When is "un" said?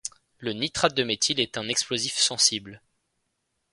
1.59-1.67